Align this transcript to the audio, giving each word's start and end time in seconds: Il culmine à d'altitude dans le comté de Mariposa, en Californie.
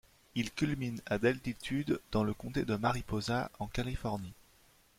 Il 0.33 0.51
culmine 0.51 0.99
à 1.05 1.19
d'altitude 1.19 2.01
dans 2.11 2.23
le 2.23 2.33
comté 2.33 2.65
de 2.65 2.75
Mariposa, 2.75 3.51
en 3.59 3.67
Californie. 3.67 4.33